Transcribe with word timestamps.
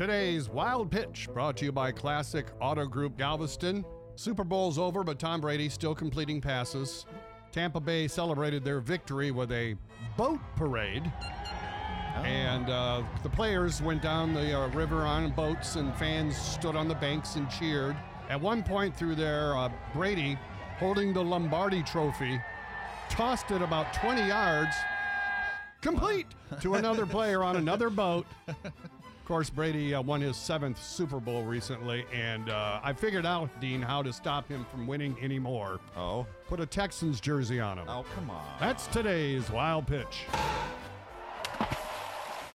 Today's 0.00 0.48
Wild 0.48 0.90
Pitch 0.90 1.28
brought 1.34 1.58
to 1.58 1.66
you 1.66 1.72
by 1.72 1.92
Classic 1.92 2.46
Auto 2.58 2.86
Group 2.86 3.18
Galveston. 3.18 3.84
Super 4.16 4.44
Bowl's 4.44 4.78
over, 4.78 5.04
but 5.04 5.18
Tom 5.18 5.42
Brady 5.42 5.68
still 5.68 5.94
completing 5.94 6.40
passes. 6.40 7.04
Tampa 7.52 7.80
Bay 7.80 8.08
celebrated 8.08 8.64
their 8.64 8.80
victory 8.80 9.30
with 9.30 9.52
a 9.52 9.76
boat 10.16 10.40
parade. 10.56 11.12
And 12.24 12.70
uh, 12.70 13.02
the 13.22 13.28
players 13.28 13.82
went 13.82 14.00
down 14.00 14.32
the 14.32 14.58
uh, 14.58 14.68
river 14.68 15.02
on 15.02 15.32
boats, 15.32 15.76
and 15.76 15.94
fans 15.96 16.34
stood 16.34 16.76
on 16.76 16.88
the 16.88 16.94
banks 16.94 17.36
and 17.36 17.50
cheered. 17.50 17.94
At 18.30 18.40
one 18.40 18.62
point 18.62 18.96
through 18.96 19.16
there, 19.16 19.54
uh, 19.54 19.70
Brady, 19.92 20.38
holding 20.78 21.12
the 21.12 21.22
Lombardi 21.22 21.82
trophy, 21.82 22.40
tossed 23.10 23.50
it 23.50 23.60
about 23.60 23.92
20 23.92 24.26
yards, 24.26 24.74
complete 25.82 26.26
to 26.62 26.76
another 26.76 27.04
player 27.04 27.44
on 27.44 27.56
another 27.56 27.90
boat. 27.90 28.26
Of 29.30 29.34
course, 29.34 29.50
Brady 29.50 29.94
uh, 29.94 30.02
won 30.02 30.20
his 30.20 30.36
seventh 30.36 30.82
Super 30.82 31.20
Bowl 31.20 31.44
recently, 31.44 32.04
and 32.12 32.50
uh, 32.50 32.80
I 32.82 32.92
figured 32.92 33.24
out, 33.24 33.48
Dean, 33.60 33.80
how 33.80 34.02
to 34.02 34.12
stop 34.12 34.48
him 34.48 34.66
from 34.72 34.88
winning 34.88 35.16
anymore. 35.22 35.78
Oh. 35.96 36.26
Put 36.48 36.58
a 36.58 36.66
Texans 36.66 37.20
jersey 37.20 37.60
on 37.60 37.78
him. 37.78 37.84
Oh, 37.88 38.04
come 38.16 38.28
on. 38.28 38.44
That's 38.58 38.88
today's 38.88 39.48
wild 39.48 39.86
pitch. 39.86 40.24